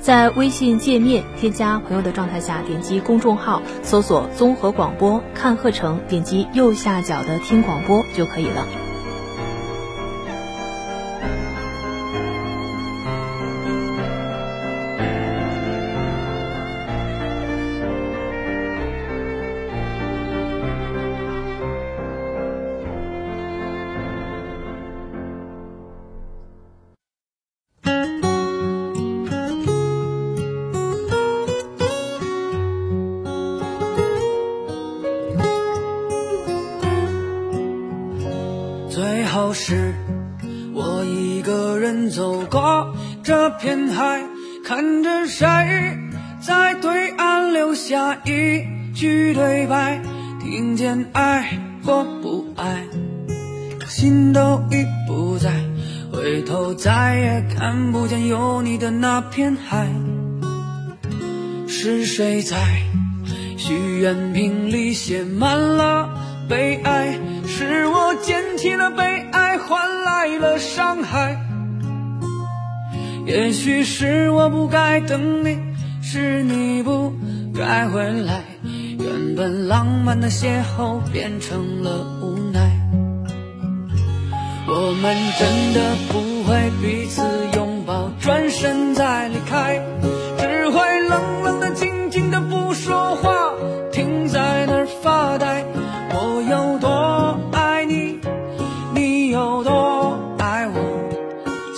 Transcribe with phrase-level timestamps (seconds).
[0.00, 8.66] 在微信界面添加朋友的状态下，点击公众号搜索“综合广播”，看课程，点击右下角的“听广播”就可以了。
[45.30, 45.46] 谁
[46.40, 50.02] 在对岸留下一句对白，
[50.40, 52.84] 听见爱或不爱，
[53.86, 55.52] 心都已不在，
[56.12, 59.88] 回头再也看不见有你的那片海。
[61.68, 62.56] 是谁在
[63.56, 66.10] 许愿瓶里写满了
[66.48, 67.16] 悲哀？
[67.46, 71.38] 是我捡起了悲哀，换来了伤害。
[73.30, 75.56] 也许是我不该等你，
[76.02, 77.12] 是你不
[77.56, 78.42] 该回来。
[78.98, 82.76] 原本浪漫的邂逅变成了无奈。
[84.66, 87.22] 我们真的不会彼此
[87.54, 89.80] 拥抱，转身再离开，
[90.36, 93.32] 只会冷冷的、静静的不说话，
[93.92, 95.64] 停在那儿发呆。
[96.12, 98.18] 我有多爱你，
[98.92, 100.74] 你有多爱我，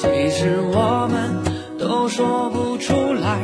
[0.01, 1.22] 其实我们
[2.15, 3.39] 说不出来。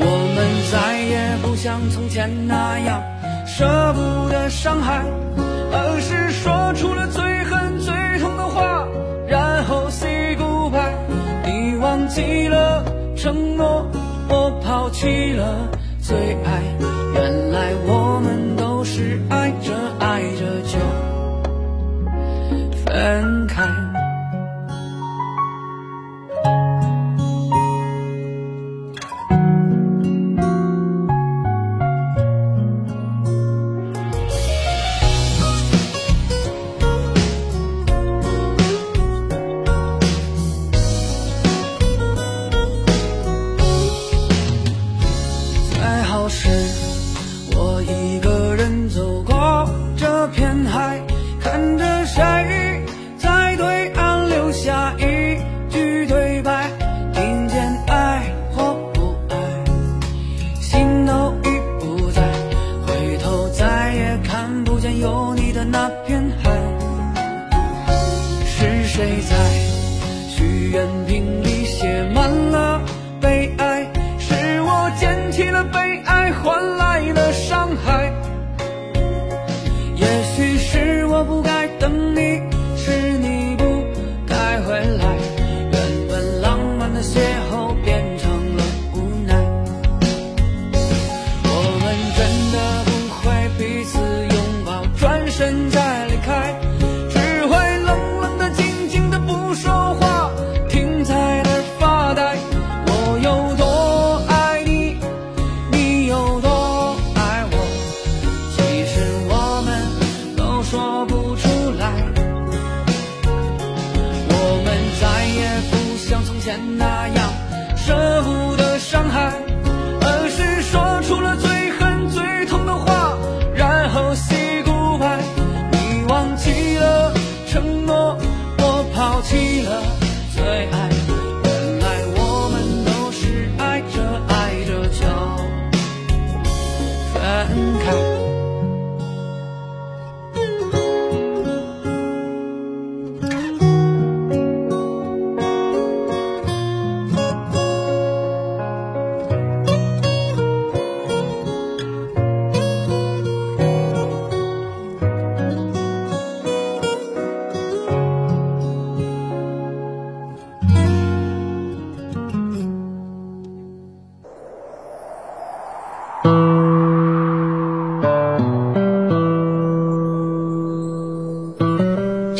[0.00, 0.06] 我
[0.36, 0.38] 们
[0.70, 3.02] 再也不像从前那样
[3.44, 5.02] 舍不得伤害，
[5.72, 8.86] 而是说出了最狠最痛的话，
[9.26, 10.94] 然后 say goodbye。
[11.44, 12.84] 你忘记了
[13.16, 13.90] 承诺，
[14.28, 15.68] 我抛弃了
[16.00, 16.62] 最爱。
[17.14, 20.78] 原来我们都是爱着爱着就
[22.86, 23.27] 分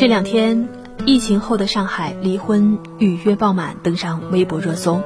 [0.09, 0.71] 两天，
[1.05, 5.03] 疫情后的上海离婚预约爆满，登上微博热搜。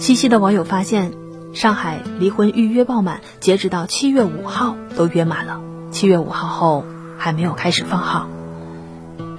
[0.00, 1.12] 细心的网友发现，
[1.52, 5.60] 上海离婚预约爆满，截止到七月五号都约满了。
[5.92, 6.84] 七月五号后
[7.16, 8.28] 还没有开始放号。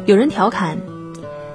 [0.06, 0.78] 有人调侃，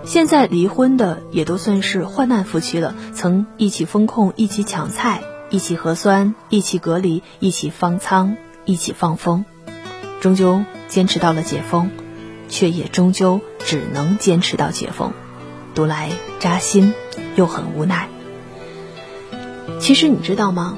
[0.04, 9.46] 现在离婚的也都算是患难夫妻了，曾一起风控，一起抢菜，一起核酸，一起隔离，一起方舱，一起放风，
[10.20, 11.88] 终究坚持到了解封。
[12.50, 15.12] 却也终究只能坚持到解封，
[15.74, 16.10] 读来
[16.40, 16.92] 扎心，
[17.36, 18.08] 又很无奈。
[19.80, 20.76] 其实你知道吗？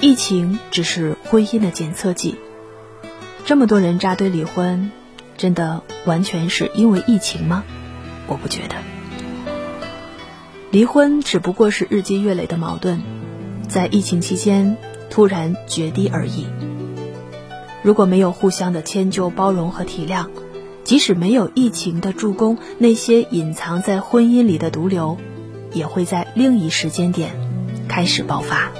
[0.00, 2.36] 疫情只是婚姻的检测剂。
[3.46, 4.90] 这么多人扎堆离婚，
[5.38, 7.64] 真的完全是因为疫情吗？
[8.26, 8.76] 我不觉得。
[10.70, 13.00] 离婚只不过是日积月累的矛盾，
[13.68, 14.76] 在疫情期间
[15.10, 16.46] 突然决堤而已。
[17.82, 20.26] 如果没有互相的迁就、包容和体谅，
[20.92, 25.16] 即使没有疫情的助攻，那些隐藏在婚姻里的毒瘤，
[25.72, 27.30] 也会在另一时间点
[27.88, 28.70] 开始爆发。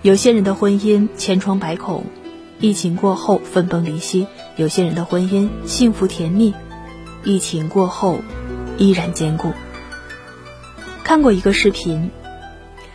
[0.00, 2.06] 有些人的婚姻千疮百孔，
[2.60, 6.54] 疫情过后分崩离析；有些人的婚姻幸福甜蜜，
[7.24, 8.20] 疫情过后
[8.78, 9.52] 依然坚固。
[11.04, 12.10] 看过一个视频，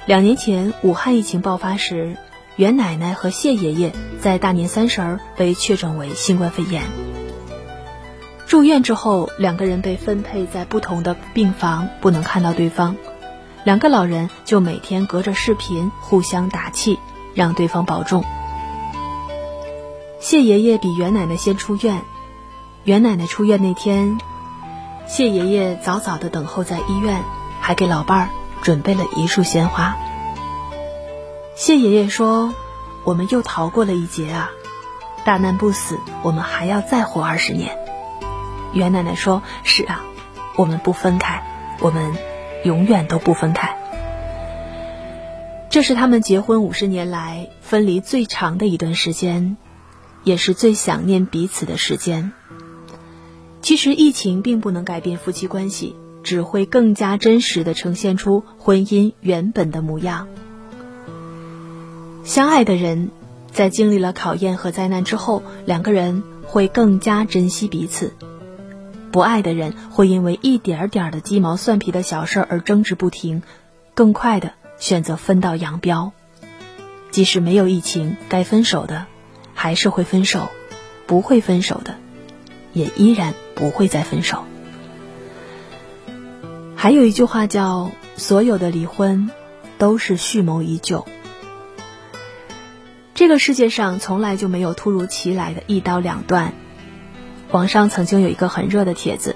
[0.07, 2.17] 两年前武汉疫情爆发时，
[2.55, 6.81] 袁奶奶和谢爷爷在大年三十儿被确诊为新冠肺炎。
[8.53, 12.95] 住院之后，两个人被分配在不同的病房，不能看到对方。
[13.63, 16.99] 两个老人就每天隔着视频互相打气，
[17.33, 18.23] 让对方保重。
[20.19, 22.03] 谢爷爷比袁奶奶先出院。
[22.83, 24.19] 袁奶奶出院那天，
[25.07, 27.23] 谢爷爷早早的等候在医院，
[27.59, 28.29] 还给老伴儿
[28.61, 29.97] 准备了一束鲜花。
[31.55, 32.53] 谢爷爷说
[33.03, 34.51] ：“我们又逃过了一劫啊！
[35.25, 37.75] 大难不死，我们还要再活二十年。”
[38.73, 40.03] 袁奶奶说：“是啊，
[40.55, 41.43] 我们不分开，
[41.79, 42.13] 我们
[42.63, 43.77] 永远都不分开。
[45.69, 49.57] 这是他们结婚五十年来分离最长的一段时间，
[50.23, 52.31] 也是最想念彼此的时间。
[53.61, 60.27] 其实疫情并不能改变夫妻关系，只会更加真实的呈现出婚姻原本的模样。
[62.23, 63.11] 相爱的人，
[63.51, 68.13] 在经历了考验和灾难之后，两个人会更加珍惜彼此。”
[69.13, 73.43] 不爱的人会因为一点点的鸡毛蒜皮的小事而争执不停，
[73.93, 76.13] 更快的选择分道扬镳。
[77.11, 79.05] 即使没有疫情，该分手的
[79.53, 80.49] 还是会分手，
[81.05, 81.93] 不会分手的
[82.73, 84.45] 也依然不会再分手。
[86.75, 89.29] 还有一句话叫：“所有的离婚
[89.77, 91.05] 都是蓄谋已久。”
[93.13, 96.55] 这个世界上从来就没有突如其来的一刀两断。
[97.53, 99.35] 网上曾经有一个很热的帖子，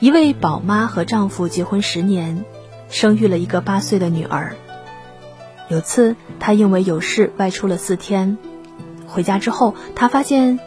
[0.00, 2.44] 一位宝妈和丈夫结婚十年，
[2.90, 4.54] 生育了一个八岁的女儿。
[5.70, 8.36] 有次她因为有事外出了四天，
[9.06, 10.60] 回家之后，她发现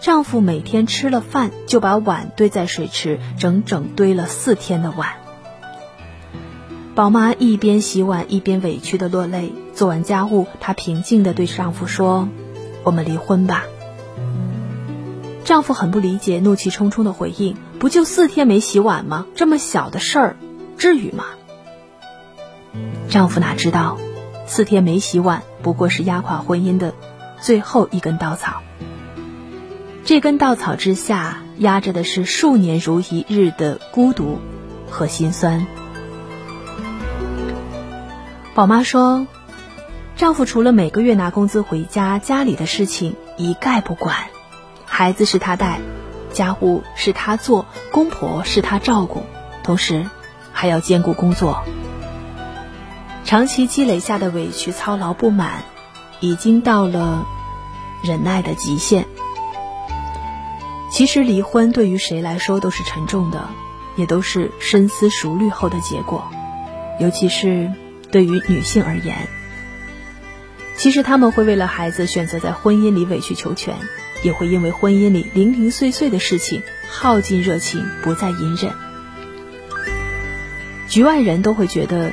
[0.00, 5.10] 丈夫每天吃了饭就把碗堆在水池，整整堆了四天的碗。
[6.96, 9.52] 宝妈一边洗碗一边委屈的落泪。
[9.76, 12.28] 做完家务，她平静的对丈夫说
[12.82, 13.62] ：“我们离婚吧。”
[15.50, 19.26] 丈夫很不理解，怒气冲冲的回应：“不就四天没洗碗吗？
[19.34, 20.36] 这么小的事儿，
[20.78, 21.24] 至于吗？”
[23.10, 23.98] 丈夫哪知道，
[24.46, 26.94] 四天没洗碗不过是压垮婚姻的
[27.40, 28.62] 最后一根稻草。
[30.04, 34.38] 这根稻草之下压着的是数年如一日的孤独
[34.88, 35.66] 和心酸。
[38.54, 39.26] 宝妈说，
[40.14, 44.14] 丈夫除了每个月拿工资回家，家里的事情一概不管。
[44.92, 45.80] 孩子是他带，
[46.32, 49.22] 家务是他做，公婆是他照顾，
[49.62, 50.10] 同时
[50.52, 51.62] 还要兼顾工作。
[53.24, 55.62] 长期积累下的委屈、操劳、不满，
[56.18, 57.24] 已经到了
[58.02, 59.06] 忍耐的极限。
[60.90, 63.48] 其实离婚对于谁来说都是沉重的，
[63.96, 66.24] 也都是深思熟虑后的结果，
[66.98, 67.72] 尤其是
[68.10, 69.28] 对于女性而言。
[70.80, 73.76] 其实他们会为了孩子选择在婚姻里委曲求全，
[74.22, 78.72] 也会因为婚姻里零零碎碎的事情耗尽热情，不再隐忍。
[80.88, 82.12] 局外人都会觉得，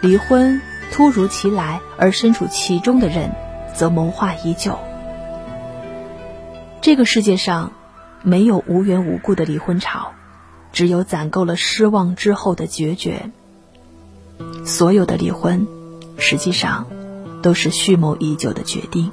[0.00, 0.60] 离婚
[0.90, 3.30] 突如其来，而身处其中的人
[3.72, 4.80] 则谋划已久。
[6.80, 7.70] 这个世界上，
[8.24, 10.10] 没有无缘无故的离婚潮，
[10.72, 13.30] 只有攒够了失望之后的决绝。
[14.64, 15.68] 所有的离婚，
[16.18, 16.88] 实际上。
[17.42, 19.10] 都是蓄谋已久的决定。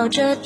[0.00, 0.36] 奔跑着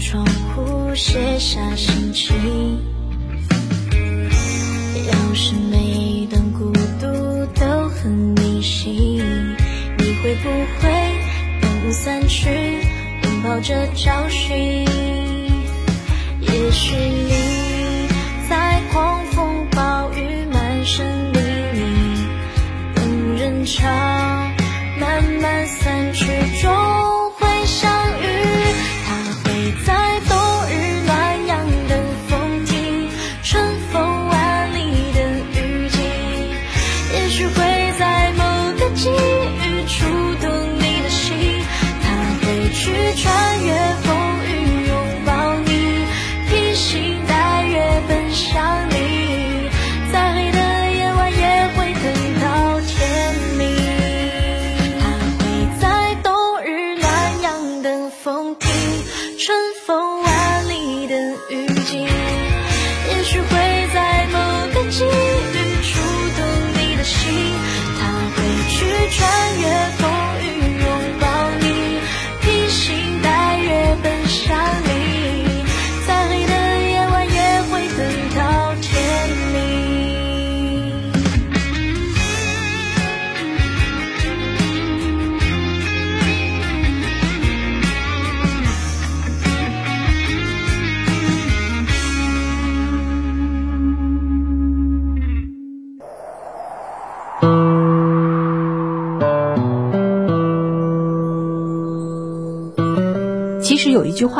[0.00, 2.34] 窗户写下心情。
[5.06, 7.06] 要是每段孤独
[7.60, 9.22] 都很明晰，
[9.98, 10.90] 你会不会
[11.60, 12.48] 等雾散去，
[13.24, 14.86] 拥抱着找寻？
[16.40, 17.39] 也许你。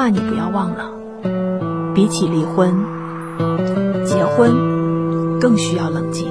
[0.00, 0.92] 话你不要忘了，
[1.95, 2.75] 比起离婚，
[4.07, 6.26] 结婚更需要冷静。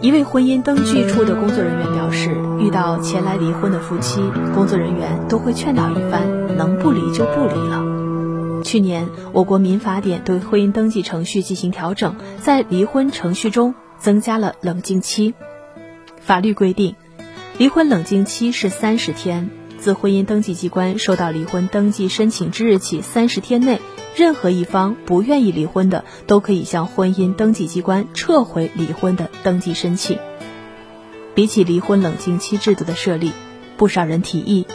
[0.00, 4.22] 一位婚姻登记处的工作人员表示，遇到前来离婚的夫妻，
[4.54, 8.62] 工作人员都会劝导一番，能不离就不离了。
[8.62, 15.34] 去年我国民法典对婚姻登记程序进行调整，在离婚程序中增加了冷静期。
[16.20, 16.94] 法律规定，
[17.58, 19.50] 离婚冷静期是三十天，
[19.86, 23.80] 自婚姻登记机关收到离婚登记申请之日起三十天内，
[24.16, 30.18] 任何一方不愿意离婚的，都可以向婚姻登记机关撤回离婚的登记申请。
[31.36, 33.30] 比起离婚冷静期制度的设立，
[33.76, 34.66] 不少人提议，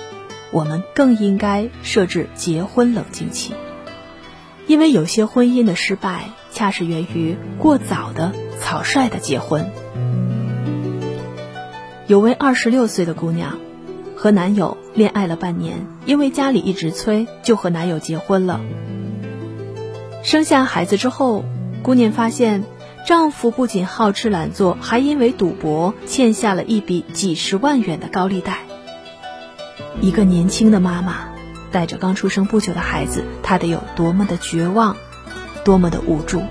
[0.50, 3.54] 我们更应该设置结婚冷静期，
[4.66, 9.70] 因为有些婚姻的失败，恰是源于过早的草率的结婚。
[12.08, 13.60] 有位二十六岁的姑娘，
[14.16, 18.60] 和男友恋爱了半年，因为家里一直催，就和男友结婚了。
[20.24, 21.46] 生下孩子之后，
[21.82, 22.64] 姑娘发现，
[23.08, 28.60] 丈夫不仅好吃懒做，还因为赌博欠下了一笔几十万元的高利贷。
[30.02, 31.30] 一个年轻的妈妈，
[31.72, 34.98] 带着刚出生不久的孩子，她得有多么的绝望，
[35.64, 36.42] 多么的无助。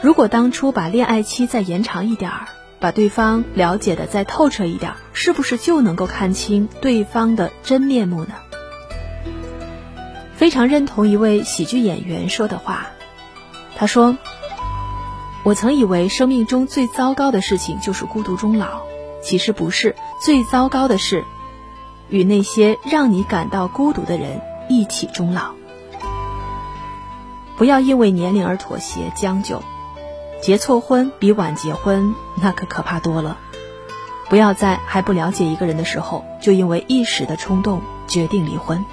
[0.00, 2.48] 如果当初把恋爱期再延长一点儿。
[2.82, 8.34] 把对方了解的再透彻一点，是不是就能够看清对方的真面目呢？
[10.34, 12.88] 非常认同一位喜剧演员说的话，
[13.76, 14.18] 他说
[15.44, 18.82] ：“我曾以为生命中最糟糕的事情就是孤独终老，
[19.22, 21.24] 其实不是，最糟糕的是
[22.08, 25.52] 与那些让你感到孤独的人一起终老。
[27.56, 29.62] 不要因为年龄而妥协将就。”
[30.42, 33.38] 结错婚比晚结婚那可可怕多了，
[34.28, 38.84] 不要在还不了解一个人的时候就因为一时的冲动决定离婚。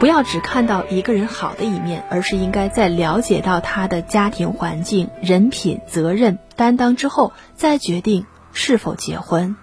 [0.00, 9.54] 不要只看到一个人好的一面，而是应该在了解到他的家庭环境、人品、责任担当之后，再决定是否结婚。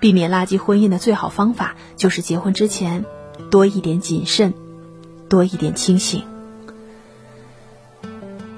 [0.00, 3.04] 避免垃圾婚姻的最好方法就是结婚之前
[3.50, 4.54] 多一点谨慎，
[5.28, 6.24] 多一点清醒。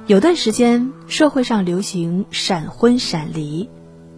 [0.08, 3.70] 有段时间，社会上流行闪婚闪离，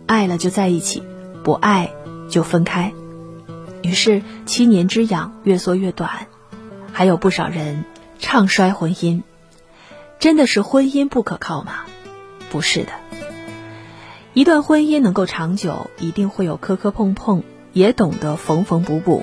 [0.06, 1.02] 爱了就在一起，
[1.42, 1.92] 不爱
[2.30, 2.94] 就分开。
[3.82, 6.26] 于是七年之痒越缩越短，
[6.90, 7.84] 还有不少人
[8.18, 9.20] 唱衰婚姻。
[10.18, 11.84] 真的是婚姻不可靠吗？
[12.50, 12.92] 不是的。
[14.32, 17.42] 一段婚姻能够长久，一定会有磕磕碰碰，
[17.74, 19.22] 也懂得缝缝补补。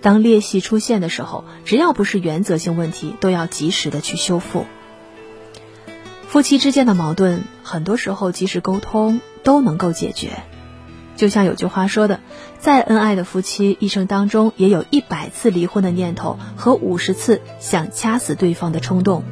[0.00, 4.66] 当裂隙出现的时候，只要不是原则性问题，都要及时的去修复。
[6.28, 10.42] 夫妻之间的矛盾，很多时候及时沟通都能够解决。
[11.16, 12.20] 就像有句话说的
[12.60, 19.24] ：“再恩爱的夫妻，一生当中也有一百次离婚的念头和五十次想掐死对方的冲动。”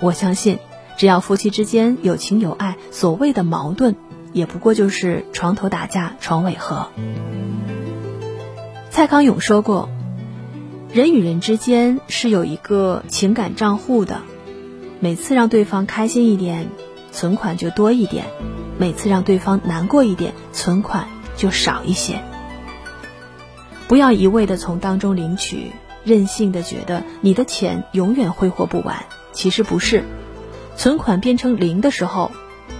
[0.00, 0.58] 我相信，
[0.96, 3.94] 只要夫妻之间有情有爱，所谓的矛盾
[4.32, 6.88] 也不过就是床头打架床尾和。
[8.90, 9.88] 蔡康永说过
[10.92, 14.22] ：“人与人之间是有一个情感账户的。”
[15.04, 16.70] 每次让对方开心一点，
[17.12, 18.24] 存款就多一点；
[18.78, 22.22] 每次让对方难过一点，存款就少一些。
[23.86, 25.72] 不要一味的从当中领取，
[26.04, 29.04] 任性的觉得你的钱永远挥霍不完。
[29.34, 30.04] 其实不是，
[30.74, 32.30] 存款变成零的时候，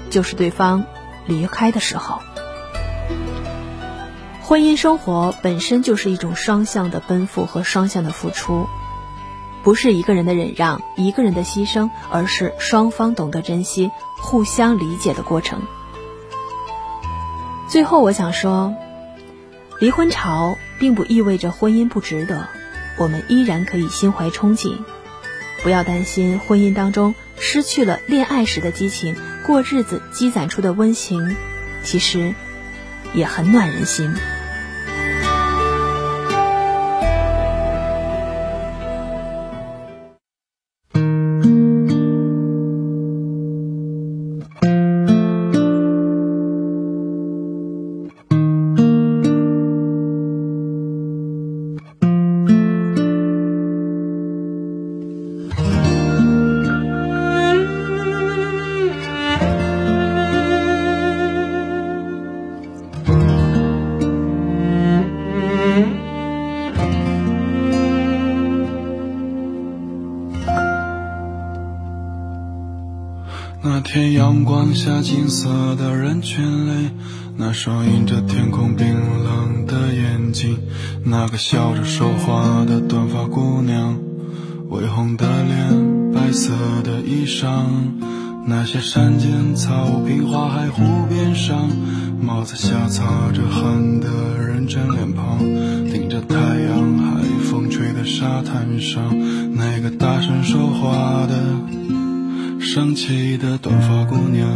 [0.09, 0.87] 就是对方
[1.27, 2.23] 离开的时候。
[4.41, 8.67] 婚姻生活本身就是一种双向的奔赴和双向的付出。
[9.65, 15.63] 不是一个人的忍让，一个人的牺牲，而是双方懂得珍惜、互相理解的过程。
[17.67, 18.75] 最后，我想说，
[19.81, 22.47] 离婚潮并不意味着婚姻不值得，
[22.99, 24.77] 我们依然可以心怀憧憬。
[25.63, 31.35] 不要担心婚姻当中失去了恋爱时的激情，过日子积攒出的温情，
[31.83, 32.35] 其实
[33.15, 34.15] 也很暖人心。
[73.85, 76.91] 天阳光下金色的人群里，
[77.37, 78.87] 那双映着天空冰
[79.23, 80.59] 冷的眼睛，
[81.05, 83.99] 那个笑着说话的短发姑娘，
[84.71, 87.47] 微红的脸，白色的衣裳，
[88.47, 91.69] 那些山间草坪、花海、湖边上。
[92.21, 95.39] 帽子下擦着汗的认真脸庞，
[95.93, 99.15] 顶着太阳海风吹的沙滩上，
[99.55, 101.37] 那个大声说话的
[102.65, 104.49] 生气的短发姑娘。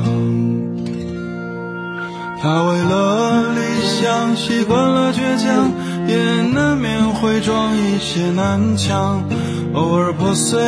[2.40, 5.70] 她为了理想习惯了倔强，
[6.08, 9.22] 也难免会撞一些南墙，
[9.74, 10.58] 偶尔破碎。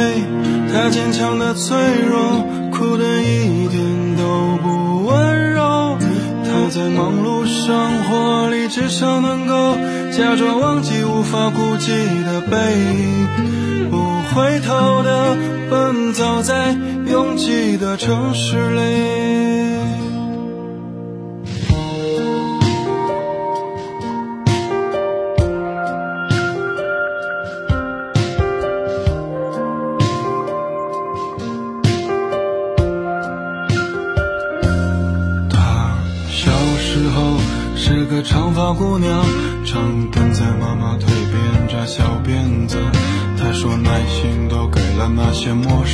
[0.71, 5.97] 她坚强的脆弱，哭得一点都不温柔。
[6.45, 8.40] 她在忙碌生活，
[8.71, 9.75] 至少能够
[10.13, 11.91] 假装忘记无法顾及
[12.25, 13.27] 的背影，
[13.91, 13.97] 不
[14.33, 15.37] 回头的
[15.69, 16.77] 奔走在
[17.11, 19.80] 拥挤的城市里。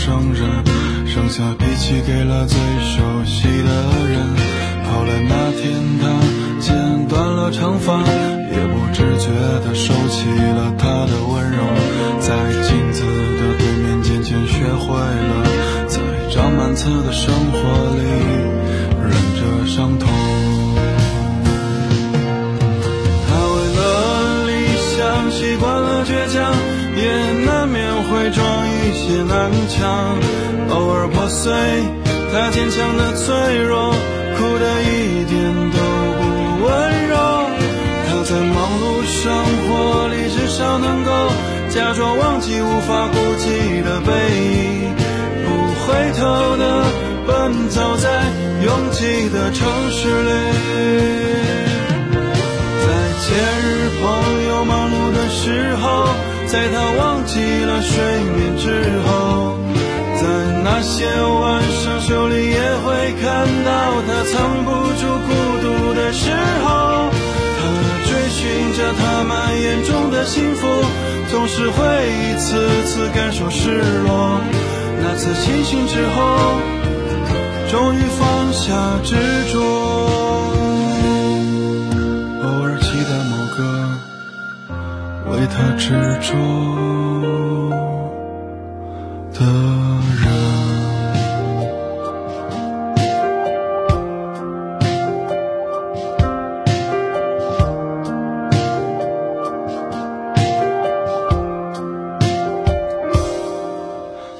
[0.07, 0.49] 生人，
[1.05, 3.69] 剩下脾气给了最熟悉的
[4.07, 4.23] 人。
[4.85, 6.07] 后来那天他
[6.61, 9.27] 剪断了长发，也不自觉
[9.64, 11.59] 地收起了他的温柔。
[12.21, 15.45] 在镜子的对面渐渐学会了，
[15.88, 15.99] 在
[16.31, 17.59] 长满刺的生活
[17.97, 18.03] 里
[19.03, 20.26] 忍着伤痛。
[28.27, 30.19] 会撞一些南墙，
[30.71, 31.53] 偶尔破碎。
[32.33, 33.95] 他坚强的脆弱，
[34.37, 35.79] 哭得一点都
[36.19, 37.15] 不温柔。
[38.09, 39.31] 他在忙碌生
[39.69, 41.11] 活里，至少能够
[41.71, 44.11] 假装忘记无法顾及的背
[44.43, 44.93] 影，
[45.47, 45.49] 不
[45.87, 46.83] 回头的
[47.29, 48.25] 奔走在
[48.61, 50.33] 拥挤的城市里。
[52.83, 52.87] 在
[53.23, 53.31] 节
[53.62, 54.03] 日朋
[54.49, 56.09] 友忙碌的时候，
[56.46, 58.02] 在他忘记了睡
[58.37, 59.59] 眠之后，
[60.16, 60.22] 在
[60.62, 63.70] 那些晚上手里也会看到
[64.06, 65.28] 他藏不住孤
[65.61, 66.30] 独的时
[66.64, 67.11] 候。
[67.59, 67.62] 他
[68.09, 70.66] 追寻着他们眼中的幸福，
[71.30, 74.40] 总是会一次次感受失落。
[75.02, 76.61] 那次清醒之后，
[77.70, 79.16] 终于放下执
[79.52, 80.26] 着。
[85.57, 86.35] 他执着
[89.33, 89.47] 的
[90.21, 90.27] 人。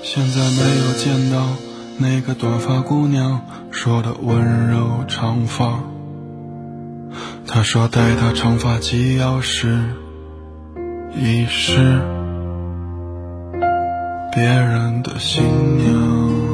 [0.03, 1.49] 现在没有见到
[1.97, 5.83] 那个短发姑娘说的温柔长发。
[7.47, 10.06] 她说带她长发及腰时。
[11.19, 11.75] 已是
[14.35, 15.43] 别人的新
[15.79, 16.46] 娘。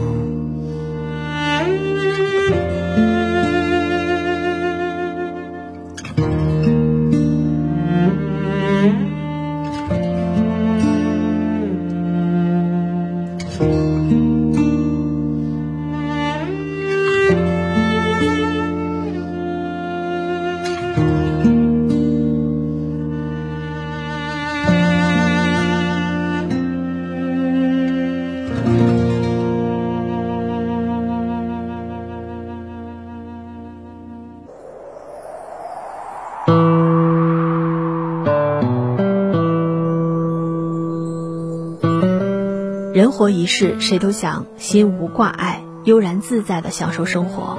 [43.13, 47.59] 活一世，谁都想心无挂碍、悠然自在地享受生活。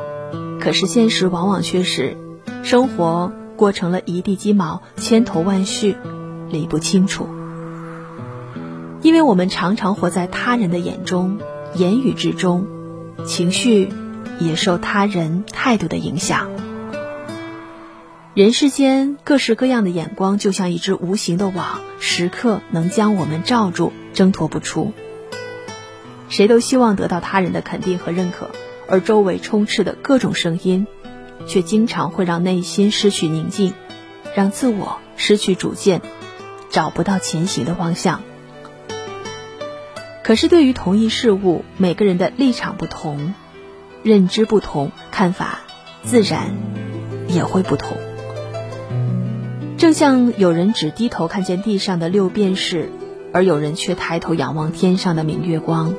[0.59, 2.17] 可是现实往往却是，
[2.63, 5.95] 生活过成了一地鸡毛、千头万绪，
[6.49, 7.27] 理不清楚。
[9.01, 11.39] 因为我们常常活在他人的眼中、
[11.75, 12.67] 言语之中，
[13.25, 13.89] 情绪
[14.39, 16.49] 也受他人态度的影响。
[18.33, 24.93] 人世间各式各样的眼光，就像一只无形的网，时刻能将我们罩住，挣脱不出。
[26.33, 28.49] 谁都希望得到他人的肯定和认可，
[28.87, 30.87] 而周围充斥的各种声音，
[31.45, 33.75] 却经常会让内心失去宁静，
[34.33, 36.01] 让自我失去主见，
[36.71, 38.23] 找不到前行的方向。
[40.23, 43.35] 可是，对于同一事物，每个人的立场不同，
[44.01, 45.59] 认知不同，看法
[46.01, 46.57] 自然
[47.27, 47.95] 也会不同。
[49.77, 52.89] 正像有人只低头看见地上的六便士，
[53.31, 55.93] 而有人却抬头仰望天上的明月光。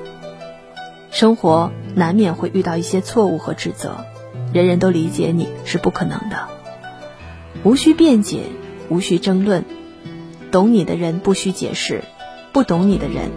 [1.15, 4.05] 生活难免会遇到一些错误和指责，
[4.53, 6.49] 人人都理解你是不可能的。
[7.63, 8.47] 无需辩解，
[8.89, 9.65] 无需争论，
[10.51, 12.03] 懂你的人不需解释，
[12.53, 13.31] 不懂你的人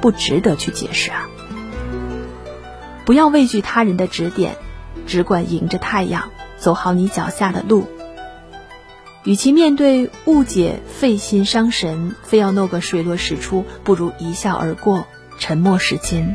[0.00, 1.28] 不值得去解释啊！
[3.04, 4.56] 不要畏惧他人的指点，
[5.06, 7.88] 只管迎着太阳走好你脚下的路。
[9.24, 15.06] 与其面对误解费心伤神，非要弄个水落石出，不如一笑而过，
[15.38, 16.34] 沉默是金。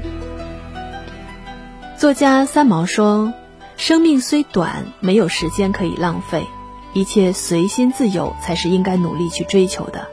[1.98, 3.34] 作家三毛说
[3.76, 6.46] ：“生命虽短，没有时间可以浪费，
[6.94, 10.08] 一切随心自由才是应该努力去追求的。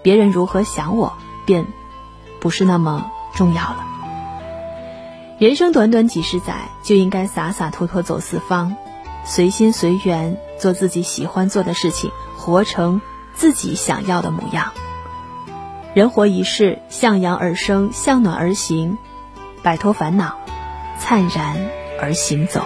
[0.00, 1.12] 别人如何想我，
[1.44, 1.66] 便
[2.40, 3.84] 不是那么重要了。
[5.40, 8.76] 人生短短几十载，就应该洒洒脱脱走四方。”
[9.26, 13.00] 随心随缘，做自己喜欢做的事情，活成
[13.34, 14.70] 自己想要的模样。
[15.94, 18.98] 人活一世，向阳而生，向暖而行，
[19.62, 20.36] 摆脱烦恼，
[21.06, 21.68] 灿然
[22.00, 22.64] 而行走。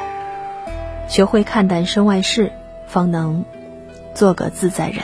[1.08, 2.52] 学会看淡身外事，
[2.86, 3.44] 方能
[4.14, 5.02] 做个自在人。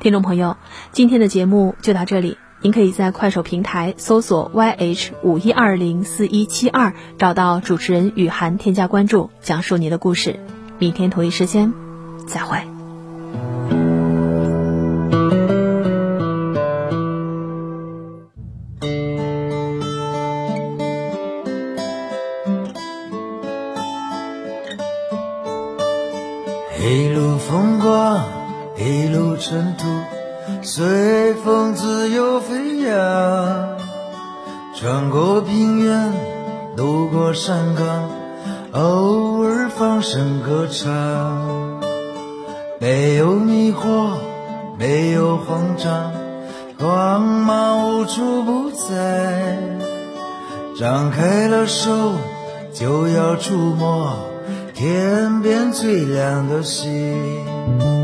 [0.00, 0.56] 听众朋友，
[0.92, 2.38] 今天的节目就到这里。
[2.62, 10.40] 您可以在快手平台搜索 YH 五一二零四一七二，找到主持人雨涵，添加关注，讲述你的故事。
[10.78, 11.74] 明天同一时间，
[12.26, 12.75] 再会。
[54.76, 57.95] 天边最亮的星。